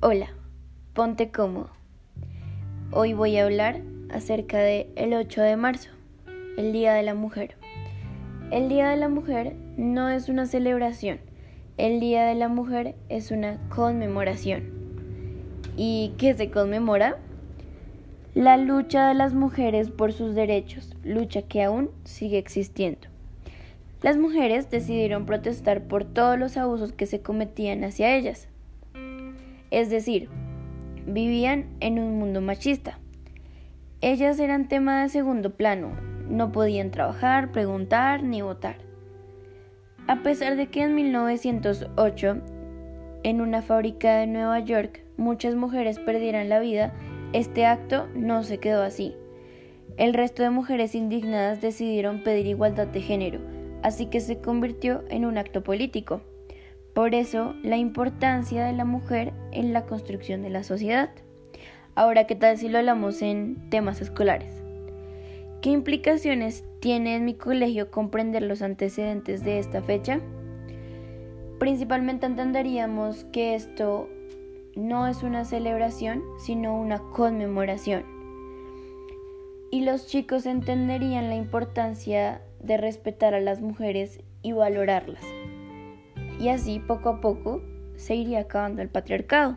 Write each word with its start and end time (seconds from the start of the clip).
Hola, 0.00 0.28
ponte 0.94 1.32
cómodo. 1.32 1.70
Hoy 2.92 3.14
voy 3.14 3.36
a 3.36 3.44
hablar 3.44 3.82
acerca 4.10 4.58
de 4.58 4.88
el 4.94 5.12
8 5.12 5.42
de 5.42 5.56
marzo, 5.56 5.90
el 6.56 6.72
Día 6.72 6.94
de 6.94 7.02
la 7.02 7.14
Mujer. 7.14 7.56
El 8.52 8.68
Día 8.68 8.90
de 8.90 8.96
la 8.96 9.08
Mujer 9.08 9.56
no 9.76 10.08
es 10.08 10.28
una 10.28 10.46
celebración, 10.46 11.18
el 11.78 11.98
Día 11.98 12.26
de 12.26 12.36
la 12.36 12.46
Mujer 12.46 12.94
es 13.08 13.32
una 13.32 13.58
conmemoración. 13.70 14.70
¿Y 15.76 16.12
qué 16.16 16.32
se 16.34 16.48
conmemora? 16.52 17.18
La 18.36 18.56
lucha 18.56 19.08
de 19.08 19.14
las 19.14 19.34
mujeres 19.34 19.90
por 19.90 20.12
sus 20.12 20.36
derechos, 20.36 20.94
lucha 21.02 21.42
que 21.42 21.64
aún 21.64 21.90
sigue 22.04 22.38
existiendo. 22.38 23.08
Las 24.02 24.16
mujeres 24.16 24.70
decidieron 24.70 25.26
protestar 25.26 25.88
por 25.88 26.04
todos 26.04 26.38
los 26.38 26.56
abusos 26.56 26.92
que 26.92 27.06
se 27.06 27.20
cometían 27.20 27.82
hacia 27.82 28.14
ellas 28.14 28.48
es 29.70 29.90
decir, 29.90 30.28
vivían 31.06 31.66
en 31.80 31.98
un 31.98 32.18
mundo 32.18 32.40
machista. 32.40 32.98
Ellas 34.00 34.38
eran 34.38 34.68
tema 34.68 35.02
de 35.02 35.08
segundo 35.08 35.56
plano, 35.56 35.90
no 36.28 36.52
podían 36.52 36.90
trabajar, 36.90 37.52
preguntar 37.52 38.22
ni 38.22 38.42
votar. 38.42 38.76
A 40.06 40.22
pesar 40.22 40.56
de 40.56 40.68
que 40.68 40.82
en 40.82 40.94
1908, 40.94 42.38
en 43.24 43.40
una 43.40 43.62
fábrica 43.62 44.16
de 44.16 44.26
Nueva 44.26 44.60
York, 44.60 45.02
muchas 45.16 45.54
mujeres 45.54 45.98
perdieran 45.98 46.48
la 46.48 46.60
vida, 46.60 46.94
este 47.32 47.66
acto 47.66 48.06
no 48.14 48.42
se 48.42 48.58
quedó 48.58 48.82
así. 48.82 49.14
El 49.96 50.14
resto 50.14 50.42
de 50.42 50.50
mujeres 50.50 50.94
indignadas 50.94 51.60
decidieron 51.60 52.22
pedir 52.22 52.46
igualdad 52.46 52.86
de 52.86 53.00
género, 53.00 53.40
así 53.82 54.06
que 54.06 54.20
se 54.20 54.38
convirtió 54.38 55.02
en 55.10 55.24
un 55.24 55.36
acto 55.36 55.62
político. 55.62 56.22
Por 56.98 57.14
eso, 57.14 57.54
la 57.62 57.76
importancia 57.76 58.64
de 58.64 58.72
la 58.72 58.84
mujer 58.84 59.32
en 59.52 59.72
la 59.72 59.86
construcción 59.86 60.42
de 60.42 60.50
la 60.50 60.64
sociedad. 60.64 61.10
Ahora, 61.94 62.26
¿qué 62.26 62.34
tal 62.34 62.58
si 62.58 62.68
lo 62.68 62.78
hablamos 62.78 63.22
en 63.22 63.70
temas 63.70 64.00
escolares? 64.00 64.50
¿Qué 65.62 65.70
implicaciones 65.70 66.64
tiene 66.80 67.14
en 67.14 67.24
mi 67.24 67.34
colegio 67.34 67.92
comprender 67.92 68.42
los 68.42 68.62
antecedentes 68.62 69.44
de 69.44 69.60
esta 69.60 69.80
fecha? 69.80 70.18
Principalmente 71.60 72.26
entenderíamos 72.26 73.26
que 73.26 73.54
esto 73.54 74.08
no 74.74 75.06
es 75.06 75.22
una 75.22 75.44
celebración, 75.44 76.24
sino 76.44 76.74
una 76.76 76.98
conmemoración. 76.98 78.02
Y 79.70 79.82
los 79.82 80.08
chicos 80.08 80.46
entenderían 80.46 81.28
la 81.28 81.36
importancia 81.36 82.42
de 82.58 82.76
respetar 82.76 83.34
a 83.34 83.40
las 83.40 83.60
mujeres 83.60 84.18
y 84.42 84.50
valorarlas 84.50 85.24
y 86.38 86.48
así 86.48 86.78
poco 86.78 87.08
a 87.08 87.20
poco 87.20 87.62
se 87.96 88.14
iría 88.14 88.40
acabando 88.40 88.82
el 88.82 88.88
patriarcado. 88.88 89.56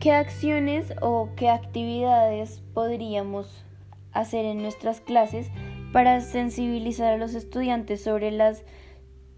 ¿Qué 0.00 0.12
acciones 0.12 0.92
o 1.00 1.30
qué 1.36 1.48
actividades 1.48 2.62
podríamos 2.74 3.64
hacer 4.12 4.44
en 4.44 4.62
nuestras 4.62 5.00
clases 5.00 5.50
para 5.92 6.20
sensibilizar 6.20 7.12
a 7.12 7.18
los 7.18 7.34
estudiantes 7.34 8.02
sobre 8.02 8.30
las 8.30 8.64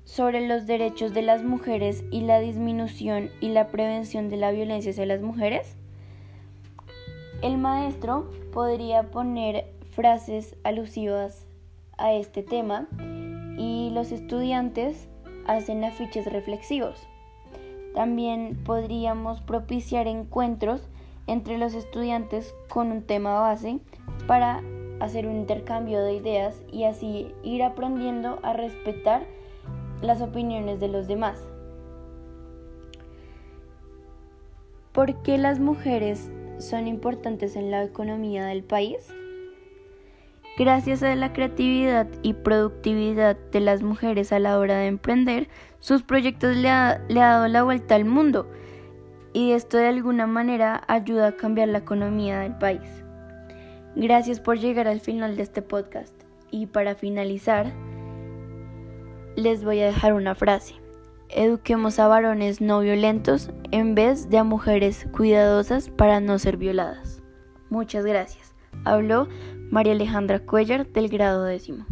sobre 0.04 0.46
los 0.46 0.66
derechos 0.66 1.14
de 1.14 1.22
las 1.22 1.42
mujeres 1.42 2.04
y 2.10 2.20
la 2.20 2.38
disminución 2.38 3.30
y 3.40 3.48
la 3.48 3.68
prevención 3.68 4.28
de 4.28 4.36
la 4.36 4.52
violencia 4.52 4.90
hacia 4.90 5.06
las 5.06 5.22
mujeres? 5.22 5.76
El 7.42 7.56
maestro 7.56 8.30
podría 8.52 9.10
poner 9.10 9.66
frases 9.92 10.56
alusivas 10.62 11.46
a 11.96 12.12
este 12.12 12.42
tema 12.42 12.86
y 13.56 13.90
los 13.92 14.12
estudiantes 14.12 15.08
hacen 15.46 15.84
afiches 15.84 16.26
reflexivos. 16.32 17.08
También 17.94 18.58
podríamos 18.64 19.40
propiciar 19.40 20.06
encuentros 20.08 20.88
entre 21.26 21.58
los 21.58 21.74
estudiantes 21.74 22.54
con 22.68 22.90
un 22.90 23.02
tema 23.02 23.40
base 23.40 23.78
para 24.26 24.62
hacer 25.00 25.26
un 25.26 25.36
intercambio 25.36 26.02
de 26.02 26.14
ideas 26.14 26.62
y 26.72 26.84
así 26.84 27.32
ir 27.42 27.62
aprendiendo 27.62 28.38
a 28.42 28.52
respetar 28.52 29.26
las 30.02 30.20
opiniones 30.20 30.80
de 30.80 30.88
los 30.88 31.06
demás. 31.06 31.42
¿Por 34.92 35.22
qué 35.22 35.38
las 35.38 35.58
mujeres 35.58 36.30
son 36.58 36.86
importantes 36.86 37.56
en 37.56 37.70
la 37.70 37.82
economía 37.82 38.46
del 38.46 38.62
país? 38.62 39.12
Gracias 40.56 41.02
a 41.02 41.12
la 41.16 41.32
creatividad 41.32 42.06
y 42.22 42.32
productividad 42.32 43.36
de 43.50 43.58
las 43.58 43.82
mujeres 43.82 44.32
a 44.32 44.38
la 44.38 44.58
hora 44.58 44.76
de 44.76 44.86
emprender, 44.86 45.48
sus 45.80 46.04
proyectos 46.04 46.56
le 46.56 46.70
ha, 46.70 47.00
dado 47.08 47.48
la 47.48 47.64
vuelta 47.64 47.96
al 47.96 48.04
mundo 48.04 48.48
y 49.32 49.50
esto 49.50 49.78
de 49.78 49.88
alguna 49.88 50.28
manera 50.28 50.84
ayuda 50.86 51.28
a 51.28 51.36
cambiar 51.36 51.68
la 51.68 51.78
economía 51.78 52.38
del 52.38 52.56
país. 52.56 53.04
Gracias 53.96 54.38
por 54.38 54.58
llegar 54.58 54.86
al 54.86 55.00
final 55.00 55.36
de 55.36 55.42
este 55.42 55.60
podcast 55.60 56.14
y 56.52 56.66
para 56.66 56.94
finalizar 56.94 57.72
les 59.34 59.64
voy 59.64 59.80
a 59.80 59.86
dejar 59.86 60.12
una 60.12 60.36
frase. 60.36 60.76
Eduquemos 61.30 61.98
a 61.98 62.06
varones 62.06 62.60
no 62.60 62.78
violentos 62.78 63.50
en 63.72 63.96
vez 63.96 64.30
de 64.30 64.38
a 64.38 64.44
mujeres 64.44 65.08
cuidadosas 65.10 65.88
para 65.88 66.20
no 66.20 66.38
ser 66.38 66.58
violadas. 66.58 67.24
Muchas 67.70 68.06
gracias. 68.06 68.54
Habló 68.84 69.26
María 69.74 69.92
Alejandra 69.92 70.38
Cuellar 70.38 70.86
del 70.86 71.08
grado 71.08 71.42
décimo. 71.42 71.84